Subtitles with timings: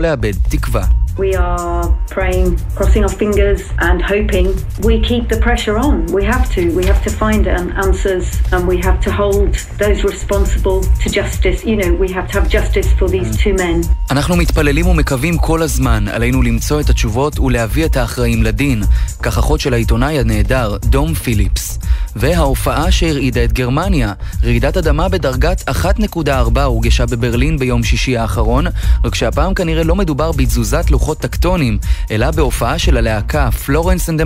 [0.00, 0.84] לאבד תקווה.
[1.18, 1.84] We are
[2.16, 4.46] praying, crossing our fingers and hoping
[4.88, 5.94] we keep the pressure on.
[6.18, 6.62] We have to.
[6.78, 7.42] We have to find
[7.86, 9.52] answers and we have to hold
[9.82, 11.58] those responsible to justice.
[11.70, 13.86] You know, we have to have justice for these two men.
[14.10, 18.82] אנחנו מתפללים ומקווים כל הזמן עלינו למצוא את התשובות ולהביא את האחראים לדין.
[19.22, 21.78] כך אחות של העיתונאי הנהדר, דום פיליפס.
[22.16, 24.12] וההופעה שהרעידה את גרמניה,
[24.44, 28.66] רעידת אדמה בדרגת 1.4 הורגשה בברלין ביום שישי האחרון,
[29.04, 31.78] רק שהפעם כנראה לא מדובר בתזוזת לוחות טקטונים,
[32.10, 34.24] אלא בהופעה של הלהקה Florence and the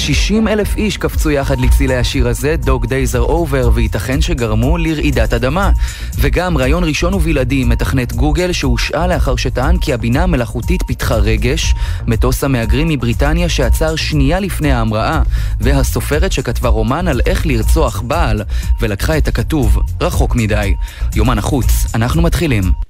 [0.00, 5.32] 60 אלף איש קפצו יחד לצלילי השיר הזה, Dog Days are over, וייתכן שגרמו לרעידת
[5.32, 5.70] אדמה.
[6.18, 11.74] וגם ראיון ראשון ובלעדי מתכנת גוגל שהושעה לאחר שטען כי הבינה המלאכותית פיתחה רגש,
[12.06, 15.22] מטוס המהגרים מבריטניה שעצר שנייה לפני ההמראה,
[15.60, 18.42] והסופרת שכתבה רומן על איך לרצוח בעל,
[18.80, 20.74] ולקחה את הכתוב רחוק מדי.
[21.14, 22.89] יומן החוץ, אנחנו מתחילים.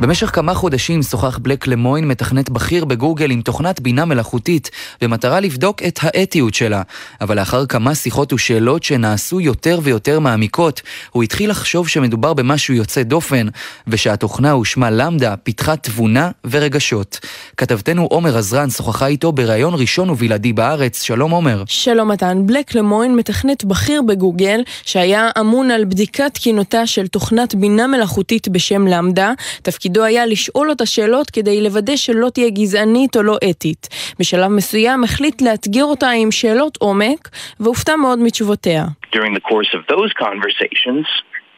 [0.00, 5.82] במשך כמה חודשים שוחח בלק למוין, מתכנת בכיר בגוגל עם תוכנת בינה מלאכותית, במטרה לבדוק
[5.82, 6.82] את האתיות שלה.
[7.20, 13.02] אבל לאחר כמה שיחות ושאלות שנעשו יותר ויותר מעמיקות, הוא התחיל לחשוב שמדובר במשהו יוצא
[13.02, 13.46] דופן,
[13.86, 17.20] ושהתוכנה ושמה למדה פיתחה תבונה ורגשות.
[17.56, 21.02] כתבתנו עומר עזרן שוחחה איתו בריאיון ראשון ובלעדי בארץ.
[21.02, 21.62] שלום עומר.
[21.66, 22.46] שלום מתן.
[22.46, 28.86] בלק למוין, מתכנת בכיר בגוגל, שהיה אמון על בדיקת תקינותה של תוכנת בינה מלאכותית בשם
[28.86, 29.32] למדה.
[29.62, 33.88] תפקיד תפקידו היה לשאול אותה שאלות כדי לוודא שלא תהיה גזענית או לא אתית.
[34.20, 37.28] בשלב מסוים החליט לאתגר אותה עם שאלות עומק,
[37.60, 38.84] והופתע מאוד מתשובותיה.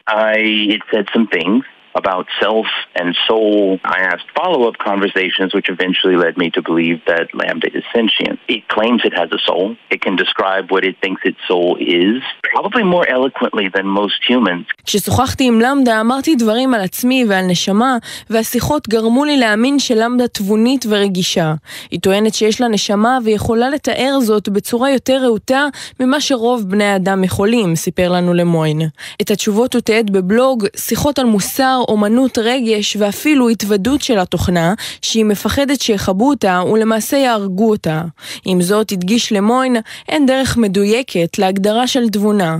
[0.09, 0.39] I
[0.75, 2.67] it said some things about self
[2.99, 3.79] and soul.
[3.97, 8.37] I asked follow up conversations, which eventually led me to believe that Lambda is sentient.
[8.55, 9.65] It claims it has a soul.
[9.93, 11.69] It can describe what it thinks its soul
[12.01, 12.17] is,
[12.53, 14.65] probably more eloquently than most humans.
[14.85, 17.97] כששוחחתי עם למדה אמרתי דברים על עצמי ועל נשמה,
[18.29, 21.53] והשיחות גרמו לי להאמין שלמדה תבונית ורגישה.
[21.91, 25.65] היא טוענת שיש לה נשמה ויכולה לתאר זאת בצורה יותר רהוטה
[25.99, 28.81] ממה שרוב בני האדם יכולים, סיפר לנו למוין.
[29.21, 35.25] את התשובות הוא תיעד בבלוג שיחות על מוסר, אומנות, רגש ואפילו התוודות של התוכנה, שהיא
[35.25, 38.01] מפחדת שיכבו אותה ולמעשה יהרגו אותה.
[38.45, 39.75] עם זאת, הדגיש למוין,
[40.09, 42.55] אין דרך מדויקת להגדרה של תבונה.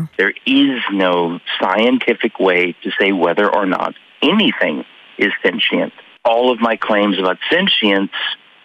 [6.28, 8.18] All of my claims about sentience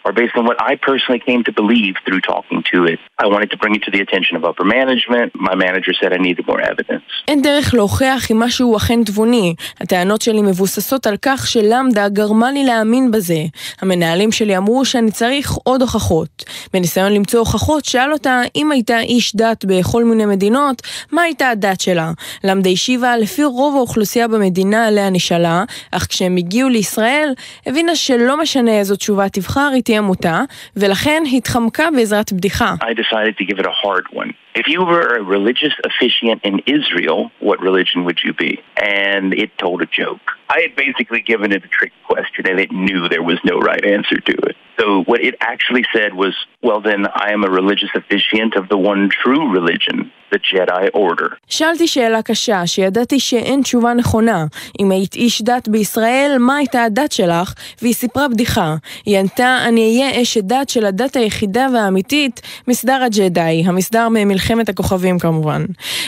[0.06, 2.98] are based on what I personally came to believe through talking to it.
[3.24, 5.28] I wanted to bring it to the attention of upper management.
[5.48, 7.02] My manager said I needed more evidence.
[7.28, 9.54] אין דרך להוכיח אם משהו אכן תבוני.
[9.80, 13.42] הטענות שלי מבוססות על כך שלמדה גרמה לי להאמין בזה.
[13.80, 16.44] המנהלים שלי אמרו שאני צריך עוד הוכחות.
[16.74, 20.82] בניסיון למצוא הוכחות, שאל אותה אם הייתה איש דת בכל מיני מדינות,
[21.12, 22.10] מה הייתה הדת שלה.
[22.44, 27.32] למדה השיבה, לפי רוב האוכלוסייה במדינה עליה נשאלה, אך כשהם הגיעו לישראל,
[27.66, 30.43] הבינה שלא משנה איזו תשובה תבחר, היא תהיה מוטה,
[30.75, 32.75] ולכן התחמקה בעזרת בדיחה.
[32.81, 34.33] I decided to give it a hard one.
[34.55, 38.51] If you were a religious officiant in Israel, what religion would you be?
[38.77, 40.25] And it told a joke.
[40.56, 43.84] I had basically given it a trick question and it knew there was no right
[43.96, 44.56] answer to it.
[44.78, 46.34] So what it actually said was,
[46.66, 49.96] well then I am a religious officiant of the one true religion,
[50.32, 51.36] the Jedi Order.
[51.48, 54.44] שאלתי שאלה קשה, שידעתי שאין תשובה נכונה.
[54.80, 57.54] אם היית איש דת בישראל, מה הייתה הדת שלך?
[57.82, 58.74] והיא סיפרה בדיחה.
[59.06, 65.19] היא ענתה, אני אהיה אשת דת של הדת היחידה והאמיתית, מסדר הג'די, המסדר ממלחמת הכוכבים
[65.19, 65.64] כמובן.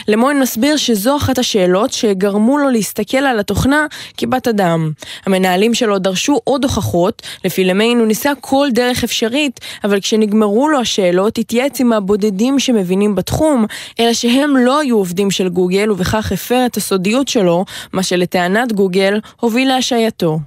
[0.09, 3.87] למוין מסביר שזו אחת השאלות שגרמו לו להסתכל על התוכנה
[4.34, 4.93] כבת אדם.
[5.27, 10.81] המנהלים שלו דרשו עוד הוכחות, לפי למיין הוא ניסה כל דרך אפשרית, אבל כשנגמרו לו
[10.81, 13.67] השאלות, התייעץ עם הבודדים שמבינים בתחום,
[14.00, 19.21] אלא שהם לא היו עובדים של גוגל ובכך הפר את הסודיות שלו, מה שלטענת גוגל
[19.41, 20.39] הוביל להשעייתו.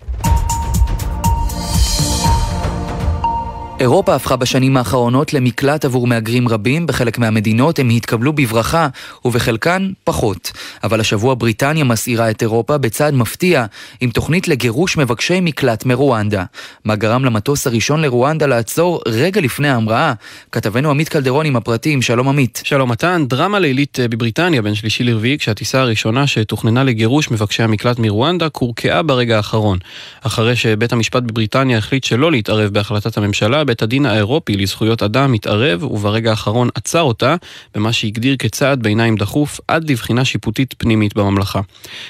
[3.79, 8.88] אירופה הפכה בשנים האחרונות למקלט עבור מהגרים רבים, בחלק מהמדינות הם התקבלו בברכה
[9.26, 10.52] ובחלקן פחות.
[10.84, 13.66] אבל השבוע בריטניה מסעירה את אירופה בצעד מפתיע
[14.02, 16.44] עם תוכנית לגירוש מבקשי מקלט מרואנדה.
[16.85, 20.14] מה גרם למטוס הראשון לרואנדה לעצור רגע לפני ההמראה?
[20.52, 22.62] כתבנו עמית קלדרון עם הפרטים, שלום עמית.
[22.64, 28.00] שלום מתן, דרמה לילית אה, בבריטניה בין שלישי לרביעי כשהטיסה הראשונה שתוכננה לגירוש מבקשי המקלט
[28.00, 29.78] מרואנדה קורקעה ברגע האחרון.
[30.22, 35.84] אחרי שבית המשפט בבריטניה החליט שלא להתערב בהחלטת הממשלה בית הדין האירופי לזכויות אדם התערב,
[35.84, 37.35] וברגע האחרון עצר אותה,
[37.75, 41.61] במה שהגדיר כצעד ביניים דחוף, עד לבחינה שיפוטית פנימית בממלכה.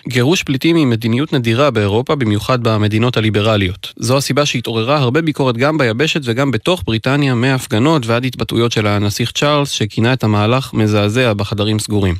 [0.07, 3.93] גירוש פליטים היא מדיניות נדירה באירופה, במיוחד במדינות הליברליות.
[3.97, 9.31] זו הסיבה שהתעוררה הרבה ביקורת גם ביבשת וגם בתוך בריטניה, מהפגנות ועד התבטאויות של הנסיך
[9.31, 12.15] צ'ארלס, שכינה את המהלך מזעזע בחדרים סגורים.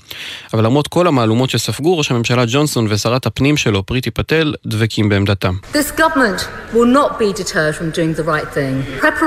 [0.53, 5.53] אבל למרות כל המהלומות שספגו, ראש הממשלה ג'ונסון ושרת הפנים שלו, פריטי פטל, דבקים בעמדתם.
[5.73, 5.97] This.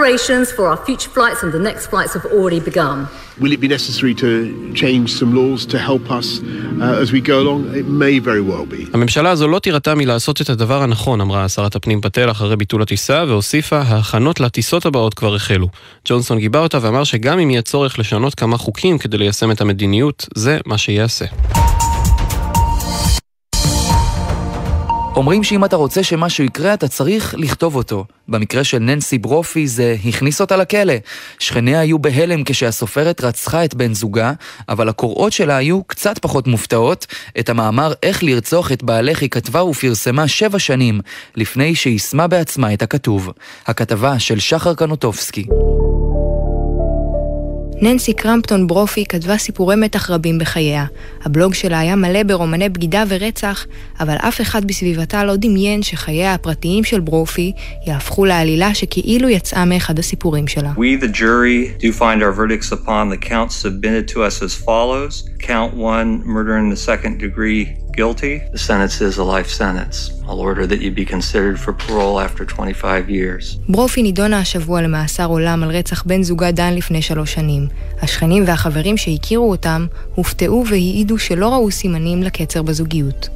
[0.00, 2.96] Preparations for our future flights and the next flights have already begun.
[3.42, 4.28] Will it be necessary to
[4.82, 7.60] change some laws to help us uh, as we go along?
[7.80, 8.90] It may very well be.
[8.92, 13.24] הממשלה הזו לא תירתע מלעשות את הדבר הנכון, אמרה שרת הפנים פטל אחרי ביטול הטיסה,
[13.28, 15.68] והוסיפה, ההכנות לטיסות הבאות כבר החלו.
[16.04, 20.26] ג'ונסון גיבה אותה ואמר שגם אם יהיה צורך לשנות כמה חוקים כדי ליישם את המדיניות,
[20.34, 21.24] זה מה שיעשה.
[25.20, 28.04] אומרים שאם אתה רוצה שמשהו יקרה, אתה צריך לכתוב אותו.
[28.28, 30.94] במקרה של ננסי ברופי זה הכניס אותה לכלא.
[31.38, 34.32] שכניה היו בהלם כשהסופרת רצחה את בן זוגה,
[34.68, 37.06] אבל הקוראות שלה היו קצת פחות מופתעות.
[37.38, 41.00] את המאמר איך לרצוח את בעלך היא כתבה ופרסמה שבע שנים,
[41.36, 43.32] לפני שיישמה בעצמה את הכתוב.
[43.66, 45.46] הכתבה של שחר קנוטובסקי.
[47.82, 50.84] ננסי קרמפטון ברופי כתבה סיפורי מתח רבים בחייה.
[51.24, 53.66] הבלוג שלה היה מלא ברומני בגידה ורצח,
[54.00, 57.52] אבל אף אחד בסביבתה לא דמיין שחייה הפרטיים של ברופי
[57.86, 60.72] יהפכו לעלילה שכאילו יצאה מאחד הסיפורים שלה.
[60.76, 65.30] We, the jury, do find our verdicts upon the counts submitted to us as follows.
[65.38, 68.34] Count one, murder in the second degree, guilty.
[68.52, 69.96] The sentence is a life sentence.
[70.28, 73.58] I'll order that you be considered for parole after 25 years.
[73.68, 77.68] ברופי נידונה השבוע למאסר עולם על רצח בן זוגה דן לפני שלוש שנים.
[78.02, 83.28] השכנים והחברים שהכירו אותם הופתעו והעידו שלא ראו סימנים לקצר בזוגיות.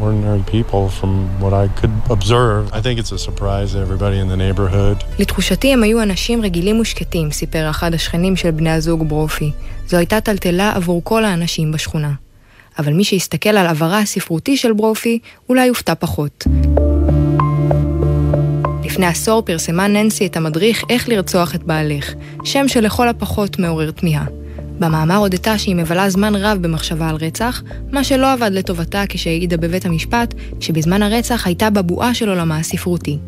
[0.00, 2.72] ordinary people from what I could observe.
[2.72, 5.04] I think it's a surprise to everybody in the neighborhood.
[5.18, 9.50] לתחושתי הם היו אנשים רגילים ושקטים, סיפר אחד השכנים של בני הזוג ברופי.
[9.88, 12.12] זו הייתה טלטלה עבור כל האנשים בשכונה.
[12.78, 15.18] אבל מי שיסתכל על עברה הספרותי של ברופי,
[15.48, 16.44] אולי יופתע פחות.
[18.84, 24.43] לפני עשור פרסמה ננסי את המדריך איך לרצוח את בעלך, שם שלכל הפחות מעורר תמיהה.
[24.78, 27.62] במאמר הודתה שהיא מבלה זמן רב במחשבה על רצח,
[27.92, 33.18] מה שלא עבד לטובתה כשהעידה בבית המשפט, שבזמן הרצח הייתה בבועה של עולמה הספרותי.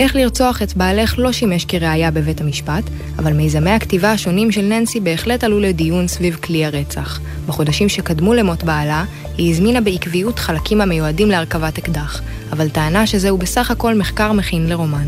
[0.00, 2.82] איך לרצוח את בעלך לא שימש כראיה בבית המשפט,
[3.18, 7.20] אבל מיזמי הכתיבה השונים של ננסי בהחלט עלו לדיון סביב כלי הרצח.
[7.46, 9.04] בחודשים שקדמו למות בעלה,
[9.38, 12.22] היא הזמינה בעקביות חלקים המיועדים להרכבת אקדח,
[12.52, 15.06] אבל טענה שזהו בסך הכל מחקר מכין לרומן.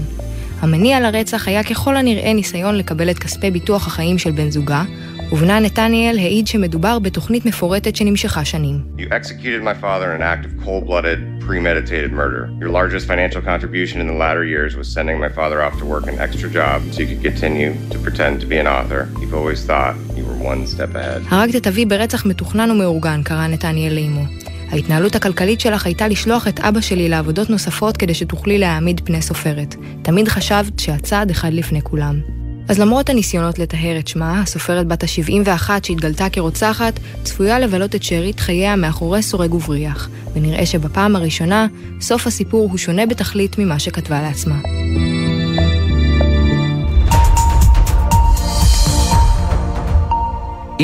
[0.61, 4.85] המניע לרצח היה ככל הנראה ניסיון לקבל את כספי ביטוח החיים של בן זוגה,
[5.33, 8.83] ובנה נתניאל העיד שמדובר בתוכנית מפורטת שנמשכה שנים.
[8.99, 12.43] You executed my father in an act of cold-blooded, premeditated murder.
[12.63, 16.05] Your largest financial contribution in the latter years was sending my father off to work
[16.13, 19.01] an extra job so you could continue to pretend to be an author.
[19.21, 21.23] You've always thought you were one step ahead.
[21.29, 24.25] הרגת את אבי ברצח מתוכנן ומאורגן, קרא נתניאל לאמו.
[24.71, 29.75] ההתנהלות הכלכלית שלך הייתה לשלוח את אבא שלי לעבודות נוספות כדי שתוכלי להעמיד פני סופרת.
[30.03, 32.40] תמיד חשבת שהצעד אחד לפני כולם.
[32.69, 38.41] אז למרות הניסיונות לטהר את שמה, הסופרת בת ה-71 שהתגלתה כרוצחת, צפויה לבלות את שארית
[38.41, 41.67] חייה מאחורי סורג ובריח, ונראה שבפעם הראשונה,
[42.01, 44.57] סוף הסיפור הוא שונה בתכלית ממה שכתבה לעצמה.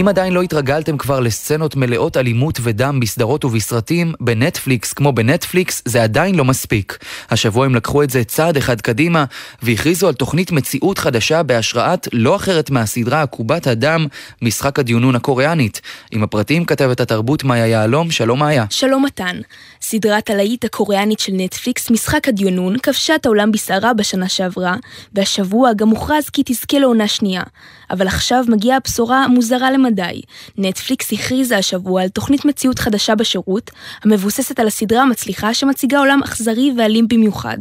[0.00, 6.02] אם עדיין לא התרגלתם כבר לסצנות מלאות אלימות ודם בסדרות ובסרטים, בנטפליקס כמו בנטפליקס זה
[6.02, 6.98] עדיין לא מספיק.
[7.30, 9.24] השבוע הם לקחו את זה צעד אחד קדימה
[9.62, 14.06] והכריזו על תוכנית מציאות חדשה בהשראת לא אחרת מהסדרה עקובת הדם,
[14.42, 15.80] משחק הדיונון הקוריאנית.
[16.10, 18.64] עם הפרטים כתבת התרבות מאיה יהלום, שלום מאיה.
[18.70, 19.36] שלום מתן.
[19.82, 24.76] סדרת הלהיט הקוריאנית של נטפליקס, משחק הדיונון, כבשה את העולם בסערה בשנה שעברה,
[25.14, 27.42] והשבוע גם הוכרז כי תזכה לעונה שנייה.
[27.90, 30.20] אבל עכשיו מגיעה הבשורה המוזרה למדי.
[30.58, 33.70] נטפליקס הכריזה השבוע על תוכנית מציאות חדשה בשירות,
[34.04, 37.58] המבוססת על הסדרה המצליחה שמציגה עולם אכזרי ואלים במיוחד.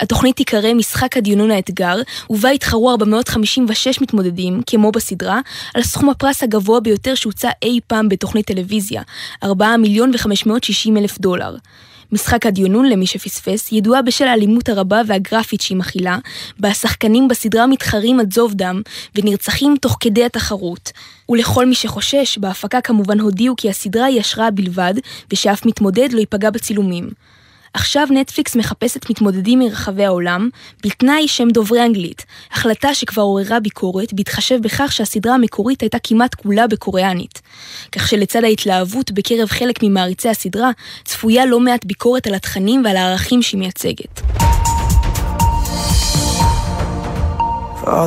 [0.00, 1.96] התוכנית תיקרא משחק הדיונון האתגר,
[2.30, 5.40] ובה יתחרו 456 מתמודדים, כמו בסדרה,
[5.74, 9.02] על סכום הפרס הגבוה ביותר שהוצע אי פעם בתוכנית טלוויזיה,
[9.42, 11.56] 4 מיליון ו-560 אלף דולר.
[12.12, 16.18] משחק הדיונון, למי שפספס, ידועה בשל האלימות הרבה והגרפית שהיא מכילה,
[16.58, 18.82] בה השחקנים בסדרה מתחרים עד זוב דם,
[19.14, 20.92] ונרצחים תוך כדי התחרות.
[21.28, 24.94] ולכל מי שחושש, בהפקה כמובן הודיעו כי הסדרה היא השראה בלבד,
[25.32, 27.08] ושאף מתמודד לא ייפגע בצילומים.
[27.74, 30.48] עכשיו נטפליקס מחפשת מתמודדים מרחבי העולם,
[30.84, 36.66] בתנאי שהם דוברי אנגלית, החלטה שכבר עוררה ביקורת, בהתחשב בכך שהסדרה המקורית הייתה כמעט כולה
[36.66, 37.42] בקוריאנית.
[37.92, 40.70] כך שלצד ההתלהבות בקרב חלק ממעריצי הסדרה,
[41.04, 44.20] צפויה לא מעט ביקורת על התכנים ועל הערכים שהיא מייצגת.
[47.88, 48.06] all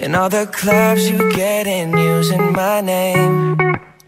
[0.00, 3.56] And all the clubs you get in using my name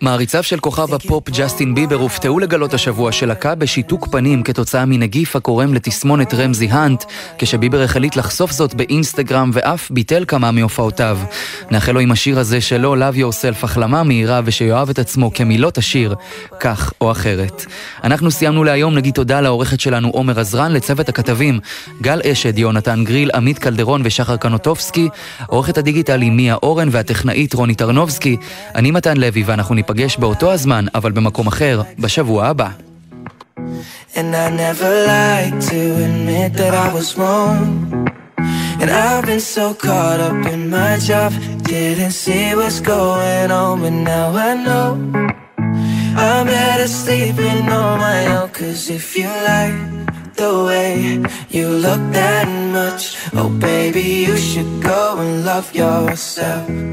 [0.04, 5.75] מעריציו של כוכב הפופ ג'סטין ביבר הופתעו לגלות השבוע שלקה בשיתוק פנים כתוצאה מנגיף הקורם
[5.75, 7.04] לתסמונת רמזי האנט,
[7.38, 11.18] כשביבר החליט לחשוף זאת באינסטגרם ואף ביטל כמה מהופעותיו.
[11.70, 16.14] נאחל לו עם השיר הזה שלו, Love Yourself, החלמה מהירה ושיאהב את עצמו כמילות השיר,
[16.61, 17.66] כך או אחרת.
[18.04, 21.61] אנחנו סיימנו להיום, נגיד תודה לעורכת שלנו עומר עזרן, לצוות הכתבים
[22.02, 25.08] גל אשד, יונתן גריל, עמית קלדרון ושחר קנוטובסקי,
[25.46, 28.37] עורכת הדיגיטל היא מיה אורן והטכנאית רוני טרנובסקי.
[28.75, 32.69] אני מתן לוי ואנחנו ניפגש באותו הזמן, אבל במקום אחר, בשבוע הבא.
[34.15, 37.62] And I never like to admit that I was wrong
[38.81, 41.31] And I've been so caught up in my job
[41.63, 44.88] Didn't see what's going on But now I know
[46.17, 49.77] I'm better sleeping on my own Cause if you like
[50.36, 56.92] the way you look that much Oh baby you should go and love yourself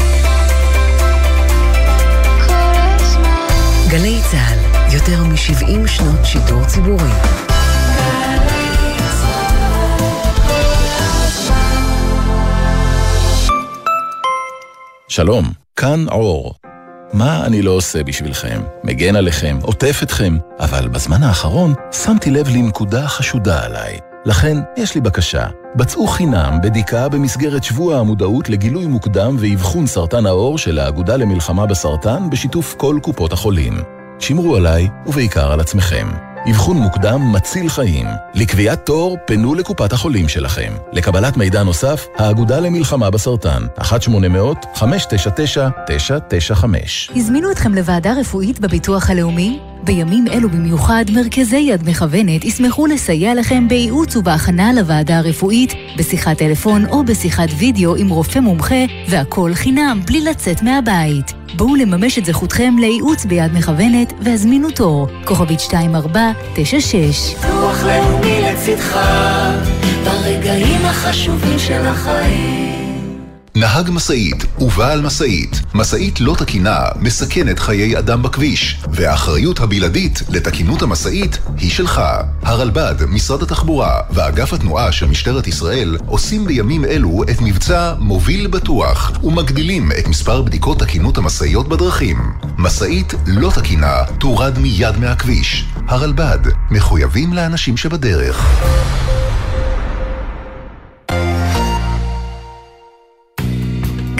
[3.91, 4.59] גלי צה"ל,
[4.93, 7.11] יותר מ-70 שנות שידור ציבורי.
[15.07, 15.45] שלום,
[15.75, 16.53] כאן אור.
[17.13, 18.61] מה אני לא עושה בשבילכם?
[18.83, 24.10] מגן עליכם, עוטף אתכם, אבל בזמן האחרון שמתי לב לנקודה חשודה עליי.
[24.25, 25.45] לכן, יש לי בקשה.
[25.75, 32.29] בצעו חינם בדיקה במסגרת שבוע המודעות לגילוי מוקדם ואבחון סרטן העור של האגודה למלחמה בסרטן
[32.29, 33.73] בשיתוף כל קופות החולים.
[34.19, 36.07] שמרו עליי, ובעיקר על עצמכם.
[36.49, 38.07] אבחון מוקדם מציל חיים.
[38.33, 40.73] לקביעת תור, פנו לקופת החולים שלכם.
[40.93, 43.83] לקבלת מידע נוסף, האגודה למלחמה בסרטן, 1-800-599-995.
[47.15, 49.70] הזמינו אתכם לוועדה רפואית בביטוח הלאומי?
[49.83, 56.85] בימים אלו במיוחד, מרכזי יד מכוונת ישמחו לסייע לכם בייעוץ ובהכנה לוועדה הרפואית, בשיחת טלפון
[56.85, 61.33] או בשיחת וידאו עם רופא מומחה, והכל חינם, בלי לצאת מהבית.
[61.55, 67.35] בואו לממש את זכותכם לייעוץ ביד מכוונת והזמינו תור, כוכבית 2496.
[67.53, 68.99] רוח לאומי לצדך,
[70.03, 72.60] ברגעים החשובים של החיים.
[73.55, 81.37] נהג משאית ובעל משאית, משאית לא תקינה מסכנת חיי אדם בכביש, והאחריות הבלעדית לתקינות המשאית
[81.57, 82.01] היא שלך.
[82.41, 89.11] הרלב"ד, משרד התחבורה ואגף התנועה של משטרת ישראל עושים בימים אלו את מבצע מוביל בטוח
[89.23, 92.17] ומגדילים את מספר בדיקות תקינות המשאיות בדרכים.
[92.57, 95.65] משאית לא תקינה תורד מיד מהכביש.
[95.87, 96.39] הרלב"ד,
[96.71, 98.45] מחויבים לאנשים שבדרך.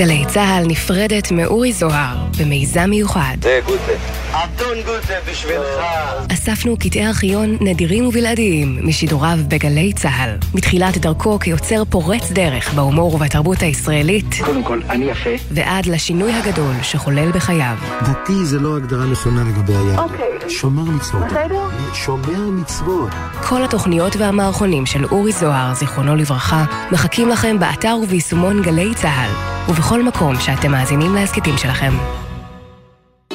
[0.02, 3.38] גלי צה"ל נפרדת מאורי זוהר במיזם מיוחד.
[3.42, 3.92] זה גוטה.
[4.32, 5.86] אדון גוטה בשבילך.
[6.34, 10.38] אספנו קטעי ארכיון נדירים ובלעדיים משידוריו בגלי צה"ל.
[10.54, 14.36] מתחילת דרכו כיוצר פורץ דרך בהומור ובתרבות הישראלית.
[14.46, 15.30] קודם כל, אני יפה.
[15.52, 17.76] ועד לשינוי הגדול שחולל בחייו.
[18.02, 20.12] דתי זה לא הגדרה נכונה לגבי היהדות.
[20.12, 20.50] אוקיי.
[20.50, 21.24] שומר מצוות.
[21.26, 21.68] בסדר?
[21.94, 23.10] שומר מצוות.
[23.50, 30.04] כל התוכניות והמערכונים של אורי זוהר, זיכרונו לברכה, מחכים לכם באתר וביישומון גלי צה"ל, ובכל
[30.04, 31.94] מקום שאתם מאזינים להסכתים שלכם.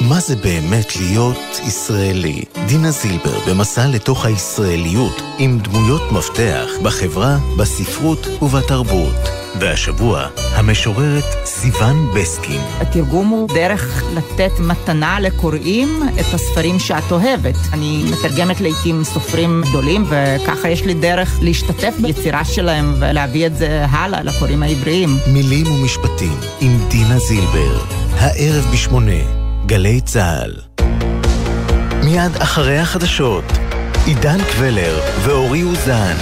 [0.01, 2.43] מה זה באמת להיות ישראלי?
[2.67, 9.46] דינה זילבר במסע לתוך הישראליות עם דמויות מפתח בחברה, בספרות ובתרבות.
[9.59, 12.61] והשבוע, המשוררת סיון בסקין.
[12.81, 17.55] התרגום הוא דרך לתת מתנה לקוראים את הספרים שאת אוהבת.
[17.73, 23.85] אני מתרגמת לעיתים סופרים גדולים, וככה יש לי דרך להשתתף ביצירה שלהם ולהביא את זה
[23.89, 25.17] הלאה לקוראים העבריים.
[25.27, 27.83] מילים ומשפטים עם דינה זילבר,
[28.13, 29.21] הערב בשמונה,
[29.65, 30.53] גלי צה"ל.
[32.03, 33.43] מיד אחרי החדשות,
[34.05, 36.15] עידן קבלר ואורי אוזן.